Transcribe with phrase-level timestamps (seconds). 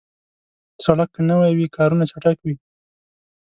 [0.85, 2.55] سړک که نوي وي، کارونه چټک وي.